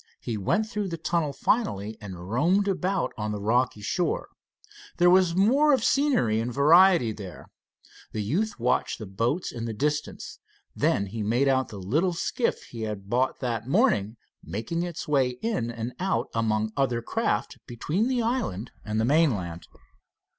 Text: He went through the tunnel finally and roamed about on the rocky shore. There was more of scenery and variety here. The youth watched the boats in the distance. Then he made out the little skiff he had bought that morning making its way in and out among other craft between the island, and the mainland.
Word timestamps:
He 0.19 0.35
went 0.35 0.65
through 0.67 0.87
the 0.87 0.97
tunnel 0.97 1.31
finally 1.31 1.95
and 2.01 2.27
roamed 2.27 2.67
about 2.67 3.13
on 3.19 3.31
the 3.31 3.39
rocky 3.39 3.81
shore. 3.81 4.29
There 4.97 5.11
was 5.11 5.35
more 5.35 5.73
of 5.75 5.83
scenery 5.83 6.39
and 6.39 6.51
variety 6.51 7.13
here. 7.15 7.51
The 8.11 8.23
youth 8.23 8.59
watched 8.59 8.97
the 8.97 9.05
boats 9.05 9.51
in 9.51 9.65
the 9.65 9.75
distance. 9.75 10.39
Then 10.75 11.05
he 11.05 11.21
made 11.21 11.47
out 11.47 11.67
the 11.67 11.77
little 11.77 12.13
skiff 12.13 12.63
he 12.63 12.81
had 12.81 13.11
bought 13.11 13.41
that 13.41 13.67
morning 13.67 14.17
making 14.43 14.81
its 14.81 15.07
way 15.07 15.37
in 15.43 15.69
and 15.69 15.93
out 15.99 16.29
among 16.33 16.73
other 16.75 17.03
craft 17.03 17.59
between 17.67 18.07
the 18.07 18.23
island, 18.23 18.71
and 18.83 18.99
the 18.99 19.05
mainland. 19.05 19.67